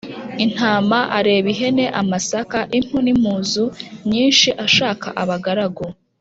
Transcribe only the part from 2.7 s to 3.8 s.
impu n' impuzu